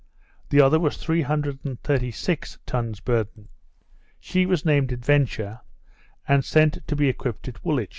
[0.49, 3.49] The other was three hundred and thirty six tons burden.
[4.19, 5.59] She was named Adventure,
[6.27, 7.89] and sent to be equipped at Woolwich.